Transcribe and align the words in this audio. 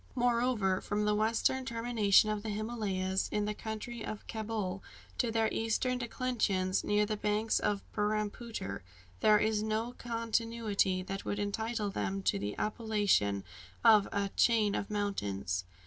Moreover, 0.15 0.81
from 0.81 1.05
the 1.05 1.13
western 1.13 1.63
termination 1.63 2.31
of 2.31 2.41
the 2.41 2.49
Himalayas, 2.49 3.29
in 3.31 3.45
the 3.45 3.53
country 3.53 4.03
of 4.03 4.25
Cabul, 4.25 4.81
to 5.19 5.29
their 5.31 5.47
eastern 5.53 5.99
declension 5.99 6.73
near 6.83 7.05
the 7.05 7.15
banks 7.17 7.59
of 7.59 7.81
the 7.81 7.85
Burrampooter, 8.01 8.81
there 9.19 9.37
is 9.37 9.61
no 9.61 9.93
continuity 9.99 11.03
that 11.03 11.23
would 11.23 11.37
entitle 11.37 11.91
them 11.91 12.23
to 12.23 12.39
the 12.39 12.57
appellation 12.57 13.43
of 13.83 14.07
a 14.11 14.31
"chain 14.35 14.73
of 14.73 14.89
mountains." 14.89 15.65